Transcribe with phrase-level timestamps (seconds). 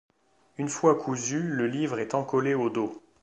[0.57, 3.03] Une fois cousu, le livre est encollé au dos.